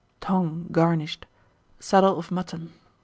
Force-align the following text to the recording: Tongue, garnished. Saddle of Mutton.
Tongue, 0.19 0.65
garnished. 0.71 1.27
Saddle 1.79 2.17
of 2.17 2.31
Mutton. 2.31 2.73